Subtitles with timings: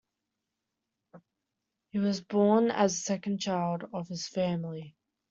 [1.91, 4.95] He was born as the second child of his family.